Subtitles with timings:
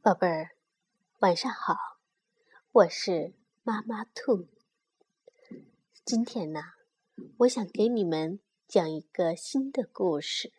[0.00, 0.50] 宝贝儿，
[1.18, 1.74] 晚上好，
[2.70, 4.46] 我是妈妈兔。
[6.04, 6.60] 今天呢，
[7.38, 8.38] 我想给你们
[8.68, 10.52] 讲一个新的故事，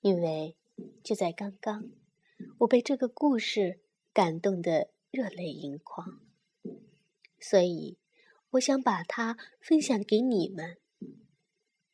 [0.00, 0.56] 因为
[1.04, 1.90] 就在刚刚，
[2.58, 3.80] 我被这个故事
[4.12, 6.20] 感动的热泪盈眶，
[7.38, 7.98] 所以
[8.50, 10.76] 我想把它分享给你们，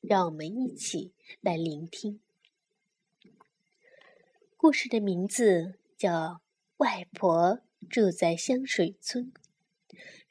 [0.01, 1.13] 让我们一起
[1.43, 2.21] 来聆听。
[4.57, 6.11] 故事的名字叫
[6.77, 7.61] 《外婆
[7.91, 9.33] 住在香水村》，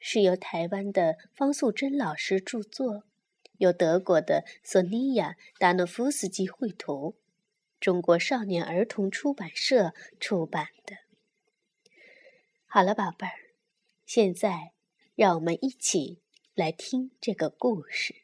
[0.00, 3.04] 是由台湾的方素珍老师著作，
[3.58, 7.16] 由德国的索尼娅·达诺夫斯基绘图，
[7.78, 10.96] 中国少年儿童出版社出版的。
[12.64, 13.34] 好了，宝贝儿，
[14.06, 14.72] 现在
[15.14, 16.22] 让我们一起
[16.54, 18.14] 来听这个故事。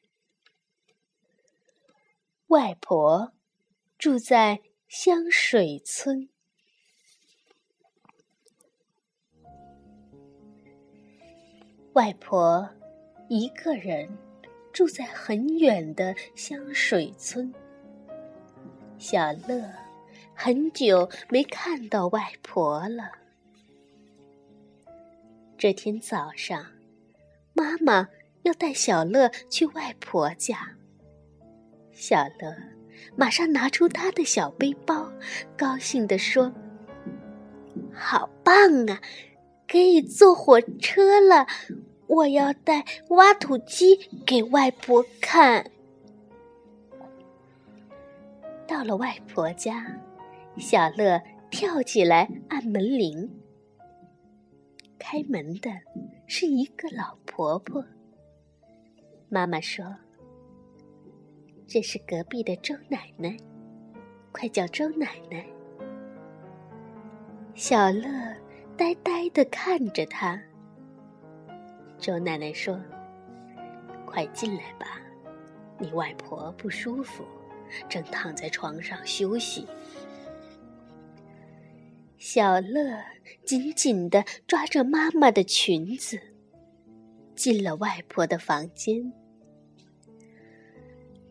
[2.46, 3.34] 外婆
[3.98, 4.62] 住在。
[4.86, 6.28] 香水村，
[11.94, 12.68] 外婆
[13.28, 14.08] 一个人
[14.72, 17.54] 住在很远的香水村。
[18.98, 19.64] 小乐
[20.34, 23.12] 很久没看到外婆了。
[25.56, 26.66] 这天早上，
[27.52, 28.08] 妈妈
[28.42, 30.76] 要带小乐去外婆家。
[31.92, 32.54] 小乐。
[33.16, 35.12] 马上拿出他的小背包，
[35.56, 36.50] 高兴地说
[37.92, 38.54] ：“好棒
[38.88, 39.00] 啊，
[39.68, 41.46] 可以坐火车了！
[42.06, 45.70] 我要带挖土机给外婆看。”
[48.66, 50.00] 到了外婆家，
[50.56, 51.20] 小乐
[51.50, 53.30] 跳起来按门铃。
[54.98, 55.70] 开门的
[56.26, 57.84] 是一个老婆婆。
[59.28, 59.84] 妈妈说。
[61.66, 63.34] 这是隔壁的周奶奶，
[64.32, 65.44] 快叫周奶奶。
[67.54, 68.06] 小乐
[68.76, 70.40] 呆呆的看着他。
[71.98, 72.80] 周奶奶说
[74.04, 75.00] ：“快进来吧，
[75.78, 77.24] 你外婆不舒服，
[77.88, 79.66] 正躺在床上休息。”
[82.18, 82.98] 小乐
[83.44, 86.18] 紧紧的抓着妈妈的裙子，
[87.36, 89.12] 进了外婆的房间。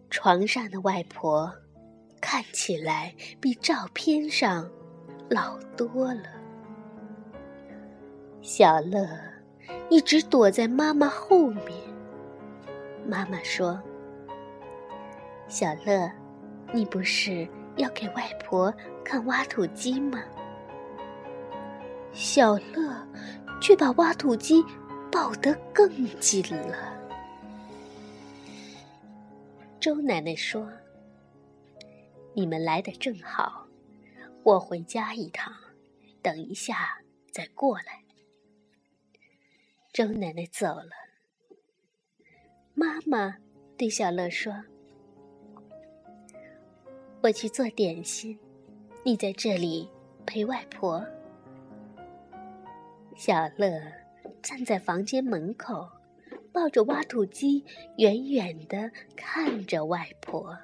[0.10, 1.52] 床上的外婆
[2.22, 4.70] 看起来比照片上
[5.30, 6.43] 老多了。
[8.44, 9.08] 小乐
[9.90, 11.68] 一直躲在妈妈后面。
[13.08, 13.82] 妈妈说
[15.48, 16.12] ：“小乐，
[16.74, 18.72] 你不是要给外婆
[19.02, 20.22] 看挖土机吗？”
[22.12, 23.08] 小乐
[23.62, 24.62] 却把挖土机
[25.10, 25.90] 抱得更
[26.20, 26.94] 紧了。
[29.80, 30.70] 周奶奶说
[32.36, 33.66] ：“你们来的正好，
[34.44, 35.54] 我回家一趟，
[36.22, 36.98] 等一下
[37.32, 38.03] 再过来。”
[39.94, 40.90] 周奶奶走了。
[42.74, 43.38] 妈妈
[43.78, 44.52] 对小乐说
[47.22, 48.40] ：“我去做点心，
[49.06, 49.88] 你在这里
[50.26, 51.06] 陪外婆。”
[53.16, 53.80] 小乐
[54.42, 55.88] 站在房间门口。
[56.52, 57.66] 抱着挖土机，
[57.98, 60.56] 远远的看着外婆。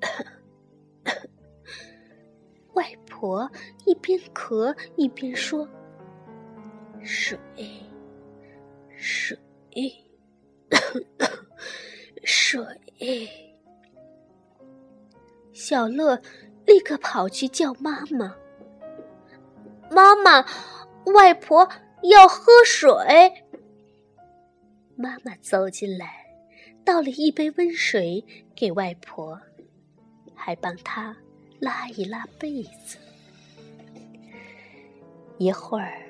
[2.74, 3.48] 外婆
[3.86, 5.68] 一边咳一边说
[7.12, 7.38] ：“水，
[8.96, 9.38] 水，
[12.24, 12.64] 水。”
[15.52, 16.22] 小乐
[16.64, 18.34] 立刻跑去叫妈妈
[19.92, 20.46] ：“妈妈，
[21.12, 21.68] 外婆
[22.02, 22.90] 要喝水。”
[24.96, 26.24] 妈妈走进来，
[26.82, 28.24] 倒了一杯温水
[28.56, 29.38] 给外婆，
[30.34, 31.14] 还帮她
[31.60, 32.96] 拉一拉被子。
[35.36, 36.00] 一会儿，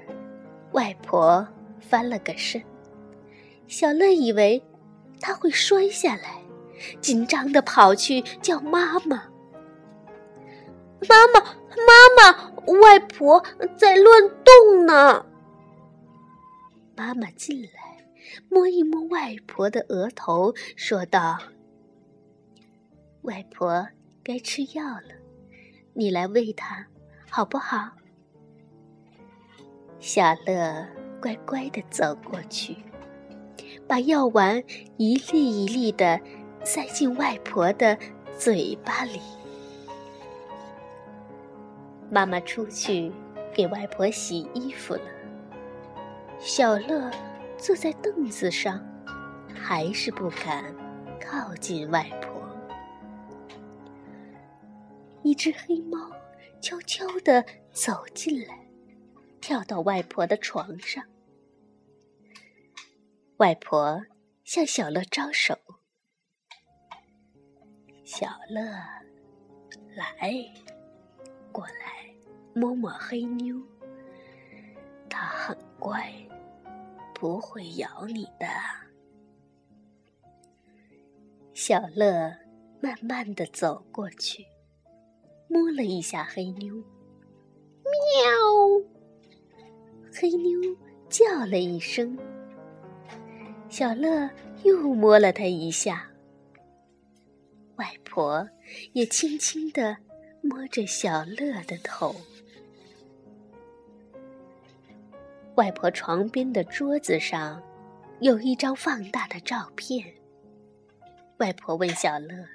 [0.73, 1.47] 外婆
[1.81, 2.63] 翻了个身，
[3.67, 4.63] 小乐以为
[5.21, 6.43] 她会摔下来，
[7.01, 9.25] 紧张的跑去叫妈妈
[11.09, 12.51] ：“妈妈，妈妈，
[12.81, 13.45] 外婆
[13.77, 15.27] 在乱动呢！”
[16.97, 17.83] 妈妈进来。
[18.49, 21.39] 摸一摸外婆的额头，说道
[23.23, 23.87] ：“外婆
[24.23, 25.09] 该吃药了，
[25.93, 26.87] 你来喂她，
[27.29, 27.91] 好不好？”
[30.03, 30.85] 小乐
[31.21, 32.77] 乖乖的走过去，
[33.87, 34.61] 把药丸
[34.97, 36.21] 一粒一粒的
[36.65, 37.97] 塞进外婆的
[38.37, 39.21] 嘴巴里。
[42.11, 43.13] 妈妈出去
[43.55, 45.03] 给外婆洗衣服了，
[46.41, 47.09] 小乐。
[47.59, 48.85] 坐在凳子上，
[49.55, 50.75] 还是不敢
[51.21, 52.43] 靠近外婆。
[55.23, 56.11] 一只黑猫
[56.61, 58.62] 悄悄地走进来，
[59.43, 61.05] 跳到外婆的床上。
[63.39, 64.01] 外婆
[64.45, 65.59] 向小乐招手
[68.07, 68.63] ：“小乐，
[69.97, 70.33] 来，
[71.51, 72.15] 过来
[72.55, 73.61] 摸摸黑妞，
[75.11, 76.13] 它很乖，
[77.13, 78.47] 不会咬你的。”
[81.53, 82.33] 小乐
[82.81, 84.47] 慢慢的走过去，
[85.49, 86.77] 摸了一下黑妞，
[87.83, 88.92] 喵！
[90.15, 90.61] 黑妞
[91.09, 92.17] 叫了一声。
[93.69, 94.29] 小乐
[94.65, 96.11] 又摸了它一下，
[97.77, 98.47] 外婆
[98.93, 99.97] 也轻轻的
[100.43, 102.15] 摸着小乐的头。
[105.55, 107.63] 外婆床边的桌子上
[108.21, 110.15] 有一张放大的照片。
[111.39, 112.47] 外婆问小乐：“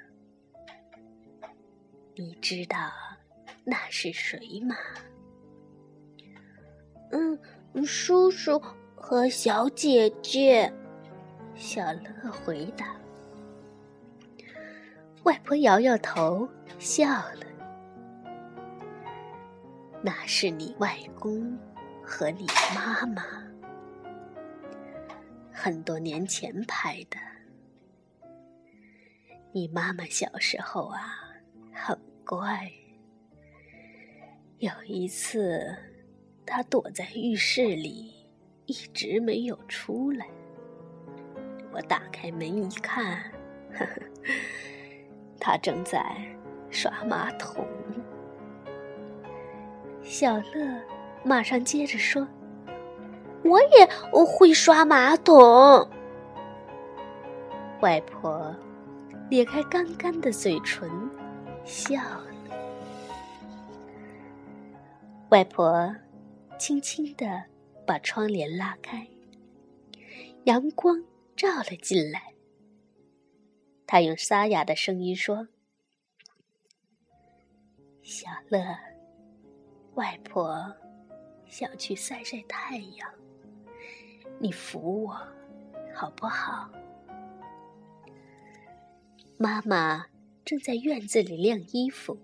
[2.14, 2.90] 你知道
[3.64, 4.76] 那是谁吗
[7.10, 7.38] ？”“嗯，
[7.84, 8.60] 叔叔
[8.94, 10.72] 和小姐姐。”
[11.56, 12.94] 小乐回答。
[15.24, 17.44] 外婆摇摇头，笑了
[20.00, 21.58] ：“那是你外公
[22.02, 23.22] 和你妈妈，
[25.52, 27.18] 很多年前拍的。”
[29.52, 31.32] 你妈妈小时候啊，
[31.72, 32.70] 很乖。
[34.58, 35.76] 有一次，
[36.48, 38.10] 他躲在浴室里，
[38.66, 40.26] 一直没有出来。
[41.72, 43.20] 我打开门一看，
[43.72, 44.00] 呵呵，
[45.38, 46.16] 她正在
[46.70, 47.66] 刷马桶。
[50.02, 50.82] 小乐
[51.22, 52.26] 马上接着说
[53.44, 53.86] ：“我也
[54.24, 55.88] 会刷马桶。”
[57.80, 58.54] 外婆。
[59.30, 60.90] 咧开干干的嘴唇，
[61.62, 62.24] 笑了。
[65.28, 65.94] 外婆
[66.58, 67.44] 轻轻地
[67.86, 69.06] 把窗帘拉开，
[70.44, 71.04] 阳光
[71.36, 72.34] 照了进来。
[73.86, 75.48] 他用沙哑的声音说
[78.02, 78.76] ：“小乐，
[79.94, 80.74] 外婆
[81.46, 83.08] 想去晒晒太阳，
[84.38, 85.16] 你扶我
[85.94, 86.70] 好不好？”
[89.38, 90.06] 妈妈
[90.44, 92.18] 正在院子里晾衣服。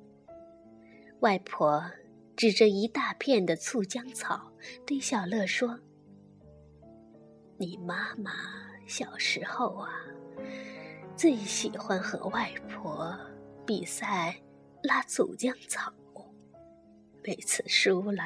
[1.20, 1.82] 外婆
[2.36, 4.52] 指着一大片的酢浆草，
[4.86, 5.78] 对小乐说
[7.58, 8.32] ：“你妈妈
[8.86, 9.90] 小时候啊，
[11.16, 13.16] 最喜欢和外婆
[13.64, 14.36] 比赛
[14.82, 15.92] 拉醋浆草，
[17.22, 18.22] 每次输了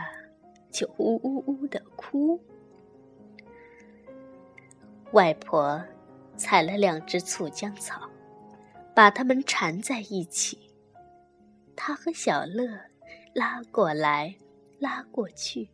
[0.70, 2.40] 就呜呜呜的哭。”
[5.12, 5.82] 外婆
[6.36, 8.08] 采了两只醋浆草。
[8.94, 10.58] 把它们缠在一起，
[11.76, 12.66] 他和小乐
[13.38, 14.34] 拉过来，
[14.80, 15.70] 拉过去。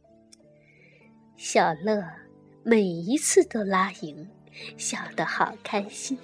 [1.34, 2.04] 小乐
[2.62, 4.28] 每一次都拉赢，
[4.76, 6.18] 笑得好开心。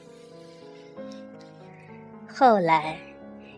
[2.28, 3.00] 后来，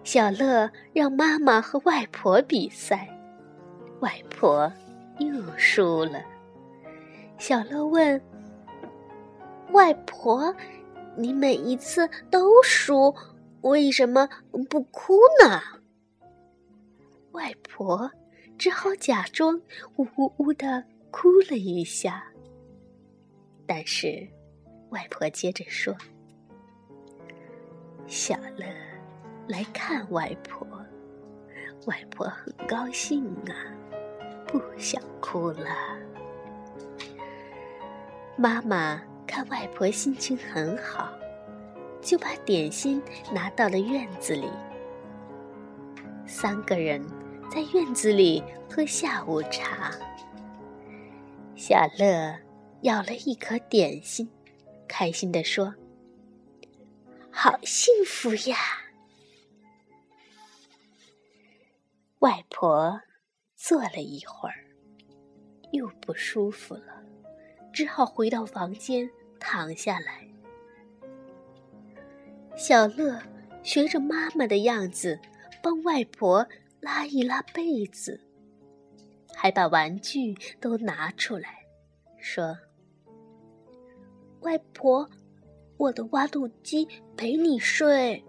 [0.05, 3.09] 小乐让妈妈和外婆比赛，
[3.99, 4.73] 外婆
[5.19, 6.23] 又输了。
[7.37, 8.23] 小乐问
[9.75, 10.55] ：“外婆，
[11.17, 13.13] 你每一次都输？”
[13.63, 14.29] 为什么
[14.71, 15.61] 不哭呢？
[17.33, 18.11] 外婆
[18.57, 19.61] 只好假装
[19.97, 22.25] 呜呜呜的哭了一下。
[23.67, 24.27] 但是，
[24.91, 25.97] 外婆接着说
[28.07, 28.65] ：“小乐
[29.49, 30.67] 来看外婆，
[31.87, 33.53] 外婆很高兴啊，
[34.47, 35.69] 不想哭了。”
[38.39, 41.13] 妈妈看外婆心情很好。
[42.03, 43.01] 就把点心
[43.33, 44.51] 拿到了院子里。
[46.27, 47.01] 三个人
[47.53, 49.93] 在院子里喝下午茶。
[51.55, 52.35] 小乐
[52.81, 54.27] 咬了一颗点心，
[54.89, 55.75] 开心地说
[57.31, 58.57] ：“好幸福呀！”
[62.21, 62.99] 外婆
[63.55, 64.65] 坐了一会儿，
[65.73, 67.05] 又不舒服了，
[67.71, 69.07] 只好回到房间
[69.39, 70.27] 躺下来。
[72.57, 73.21] 小乐
[73.63, 75.21] 学着妈妈的样子，
[75.63, 76.49] 帮外婆
[76.83, 78.21] 拉一拉被子，
[79.33, 81.65] 还把玩具都拿出来，
[82.19, 82.59] 说
[84.43, 85.09] ：“外婆，
[85.77, 88.21] 我的挖土机陪你睡。”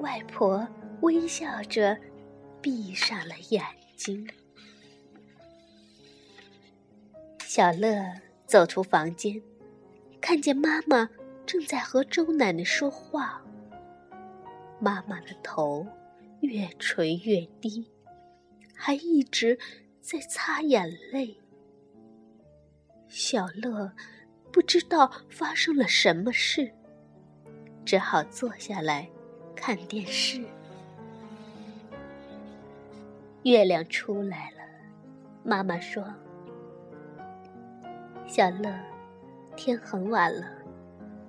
[0.00, 0.66] 外婆
[1.02, 1.96] 微笑着
[2.60, 3.62] 闭上了眼
[3.94, 4.28] 睛。
[7.44, 8.12] 小乐
[8.44, 9.40] 走出房间，
[10.20, 11.08] 看见妈妈。
[11.46, 13.40] 正在和周奶奶说话，
[14.80, 15.86] 妈妈的头
[16.46, 17.90] 越垂越低，
[18.74, 19.58] 还一直
[20.00, 21.36] 在擦眼泪。
[23.08, 23.92] 小乐
[24.52, 26.72] 不知道发生了什么事，
[27.84, 29.08] 只好坐下来
[29.54, 30.44] 看电视。
[33.42, 34.58] 月亮出来了，
[35.44, 36.04] 妈妈说
[38.26, 38.74] ：“小乐，
[39.56, 40.46] 天很晚了，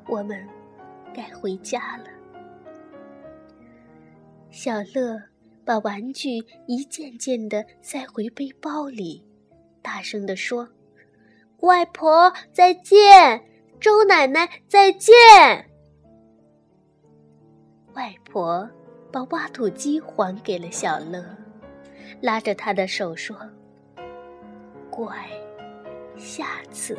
[0.07, 0.47] 我们
[1.13, 2.05] 该回家了。”
[4.49, 5.21] 小乐
[5.65, 9.23] 把玩具一件件的塞回背包里，
[9.81, 10.67] 大声地说
[11.61, 13.43] ：“外婆再见，
[13.79, 15.13] 周奶奶再见。”
[17.93, 18.67] 外婆
[19.11, 21.23] 把挖土机还给了小乐。
[22.21, 23.37] 拉着他的手说
[24.89, 25.29] ：“乖，
[26.15, 26.97] 下次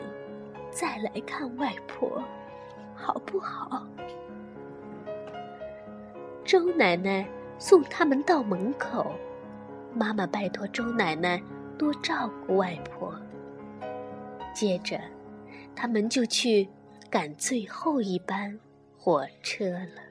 [0.70, 2.22] 再来看外婆，
[2.94, 3.84] 好不好？”
[6.44, 9.14] 周奶奶送他们到门口，
[9.92, 11.42] 妈妈拜托周奶奶
[11.76, 13.14] 多照顾外婆。
[14.54, 15.00] 接着，
[15.74, 16.68] 他们就去
[17.10, 18.58] 赶最后一班
[18.96, 20.02] 火车了。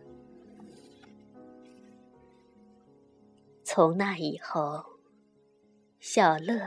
[3.64, 4.84] 从那以后，
[6.00, 6.60] 小乐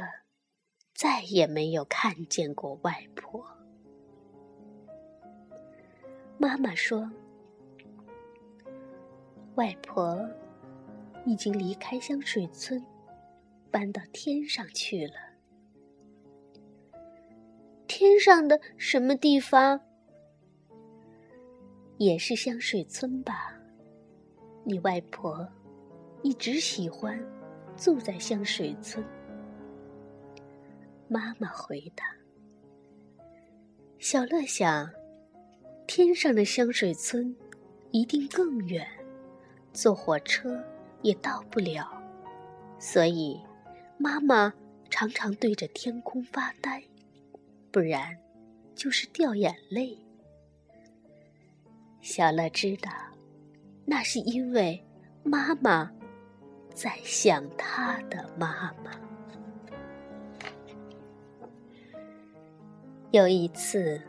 [0.95, 3.45] 再也没有看见过外婆。
[6.39, 7.11] 妈妈说
[9.57, 10.29] ：“外婆
[11.25, 12.85] 已经离开香水村，
[13.71, 15.15] 搬到天上去了。
[17.87, 19.81] 天上的什么地方？
[21.99, 23.55] 也是香水村吧？
[24.65, 25.49] 你外婆。”
[26.23, 27.19] 一直喜欢
[27.79, 29.03] 住在香水村。
[31.09, 32.05] 妈妈回答
[33.99, 34.91] ：“小乐想，
[35.87, 37.35] 天上的香水村
[37.91, 38.87] 一定更远，
[39.73, 40.63] 坐火车
[41.03, 41.87] 也到不了，
[42.79, 43.41] 所以
[43.99, 44.53] 妈妈
[44.89, 46.83] 常常对着天空发呆，
[47.71, 48.17] 不然
[48.75, 49.99] 就是掉眼泪。
[52.01, 52.91] 小乐知道，
[53.85, 54.85] 那是因为
[55.23, 55.91] 妈妈。”
[56.73, 58.93] 在想他的妈妈。
[63.11, 64.01] 有一次，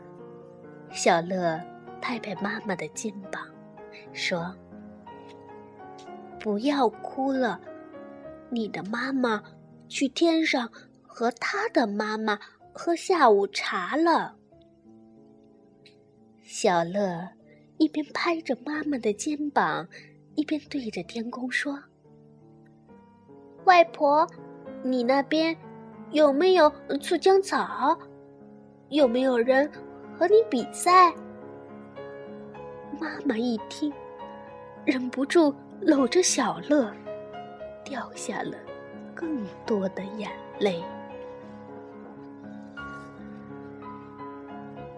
[0.90, 1.60] 小乐
[2.00, 3.44] 拍拍妈妈的肩膀，
[4.12, 4.56] 说
[6.42, 7.60] ：“不要哭了，
[8.50, 9.40] 你的妈妈
[9.88, 10.68] 去天上
[11.00, 12.36] 和她的妈妈
[12.72, 14.34] 喝下午茶了。”
[16.42, 17.28] 小乐
[17.78, 19.86] 一边拍着妈妈的肩膀，
[20.34, 21.78] 一边对着天空说。
[23.64, 24.26] 外婆，
[24.82, 25.56] 你那边
[26.10, 27.96] 有没有酢浆草？
[28.88, 29.70] 有没有人
[30.18, 31.14] 和你比赛？
[33.00, 33.92] 妈妈一听，
[34.84, 36.94] 忍不住搂着小乐，
[37.84, 38.56] 掉下了
[39.14, 40.80] 更多的眼泪。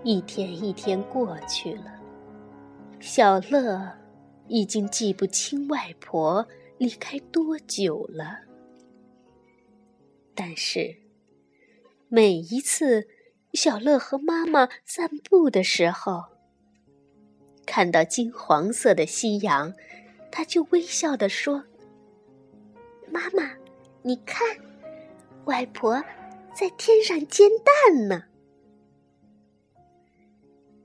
[0.02, 1.98] 一天一天过去了，
[3.00, 3.92] 小乐
[4.46, 8.40] 已经记不清外婆离开多久了。
[10.34, 10.96] 但是，
[12.08, 13.08] 每一次
[13.54, 16.24] 小乐和妈妈散步的时候，
[17.64, 19.72] 看到金黄色的夕阳，
[20.36, 21.62] 他就微笑地说
[23.08, 23.52] ：“妈妈，
[24.02, 24.44] 你看，
[25.44, 26.02] 外婆
[26.52, 28.24] 在天上煎蛋呢。”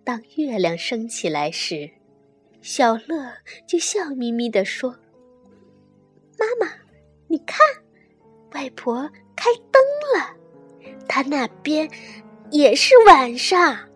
[0.06, 1.90] 当月亮升起来时，
[2.62, 3.34] 小乐
[3.66, 4.92] 就笑眯眯地说
[6.38, 6.72] ：“妈妈，
[7.28, 7.58] 你看，
[8.54, 9.82] 外婆。”开灯
[10.14, 10.36] 了，
[11.08, 11.90] 她那边
[12.52, 13.90] 也是晚上。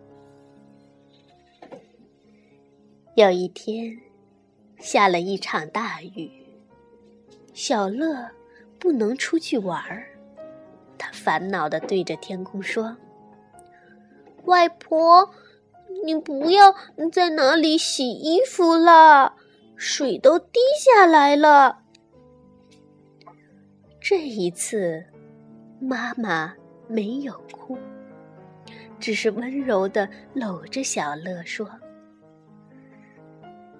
[3.14, 4.00] 有一天，
[4.84, 6.30] 下了一场大雨，
[7.54, 8.28] 小乐
[8.78, 10.06] 不能出去玩儿，
[10.98, 12.94] 他烦恼的对着天空说
[14.44, 15.30] ：“外婆，
[16.04, 16.74] 你不要
[17.10, 19.34] 在哪里洗衣服了，
[19.74, 21.78] 水都滴下来了。”
[23.98, 25.02] 这一次。
[25.80, 26.54] 妈妈
[26.88, 27.76] 没有哭，
[28.98, 31.68] 只是温柔的搂着小乐说：“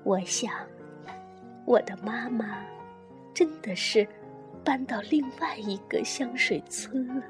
[0.05, 0.53] 我想，
[1.67, 2.65] 我的妈妈
[3.33, 4.07] 真的是
[4.65, 7.23] 搬到另外一个香水村了。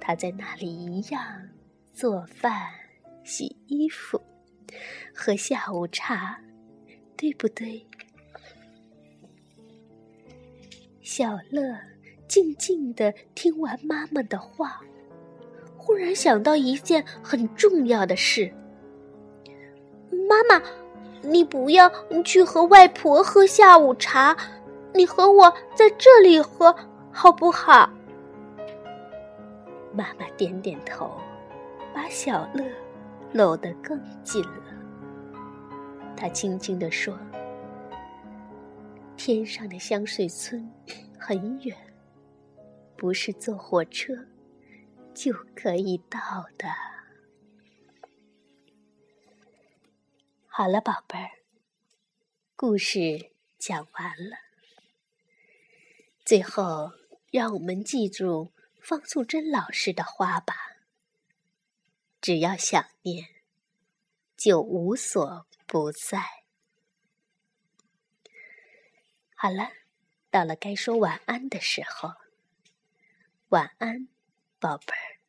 [0.00, 1.22] 她在那里一样
[1.92, 2.68] 做饭、
[3.24, 4.20] 洗衣服、
[5.14, 6.40] 喝下午茶，
[7.16, 7.86] 对不对？”
[11.02, 11.78] 小乐。
[12.28, 14.80] 静静的听完妈妈的话，
[15.76, 18.54] 忽然想到一件很重要的事。
[20.28, 20.62] 妈妈，
[21.22, 21.90] 你不要
[22.24, 24.36] 去和外婆喝下午茶，
[24.94, 26.74] 你和我在这里喝，
[27.12, 27.90] 好不好？”
[29.92, 31.10] 妈妈点点头，
[31.94, 32.64] 把小乐
[33.32, 34.64] 搂得更紧了。
[36.16, 37.18] 她轻轻地说
[39.16, 40.70] ：“天上的香水村
[41.18, 41.76] 很远，
[42.96, 44.14] 不是坐火车
[45.12, 46.18] 就可以到
[46.56, 46.68] 的。”
[50.60, 51.30] 好了，宝贝儿，
[52.54, 54.36] 故事讲完了。
[56.22, 56.92] 最后，
[57.30, 60.54] 让我们记住方素珍老师的话吧：
[62.20, 63.26] 只要想念，
[64.36, 66.22] 就无所不在。
[69.34, 69.70] 好了，
[70.30, 72.12] 到了该说晚安的时候，
[73.48, 74.08] 晚安，
[74.58, 75.19] 宝贝儿。